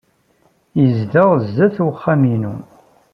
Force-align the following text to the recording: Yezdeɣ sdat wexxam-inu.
Yezdeɣ 0.81 1.29
sdat 1.45 1.77
wexxam-inu. 1.85 2.53